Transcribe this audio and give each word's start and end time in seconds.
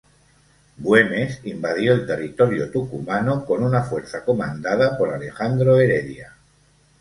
Güemes 0.79 1.41
invadió 1.43 1.93
el 1.93 2.07
territorio 2.07 2.71
tucumano 2.71 3.45
con 3.45 3.63
una 3.63 3.83
fuerza 3.83 4.25
comandada 4.25 4.97
por 4.97 5.13
Alejandro 5.13 5.77
Heredia. 5.79 6.35